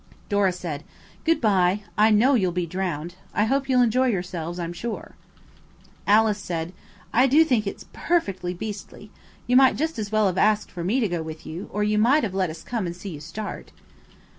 Dora 0.29 0.51
said, 0.51 0.83
"Goodbye, 1.25 1.83
I 1.95 2.09
know 2.09 2.33
you'll 2.33 2.51
be 2.51 2.65
drowned. 2.65 3.13
I 3.35 3.43
hope 3.45 3.69
you'll 3.69 3.83
enjoy 3.83 4.07
yourselves, 4.07 4.57
I'm 4.57 4.73
sure!" 4.73 5.13
Alice 6.07 6.39
said, 6.39 6.73
"I 7.13 7.27
do 7.27 7.45
think 7.45 7.67
it's 7.67 7.85
perfectly 7.93 8.55
beastly. 8.55 9.11
You 9.45 9.55
might 9.57 9.75
just 9.75 9.99
as 9.99 10.11
well 10.11 10.25
have 10.25 10.39
asked 10.39 10.71
for 10.71 10.83
me 10.83 10.99
to 11.01 11.07
go 11.07 11.21
with 11.21 11.45
you; 11.45 11.69
or 11.71 11.83
you 11.83 11.99
might 11.99 12.23
let 12.33 12.49
us 12.49 12.63
come 12.63 12.87
and 12.87 12.95
see 12.95 13.09
you 13.09 13.19
start." 13.19 13.71